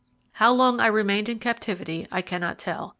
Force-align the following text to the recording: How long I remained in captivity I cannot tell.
How 0.31 0.51
long 0.51 0.79
I 0.79 0.87
remained 0.87 1.29
in 1.29 1.37
captivity 1.37 2.07
I 2.11 2.23
cannot 2.23 2.57
tell. 2.57 2.89